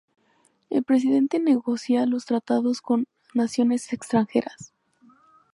[0.71, 3.05] El presidente negocia los tratados con
[3.35, 4.73] naciones extranjeras.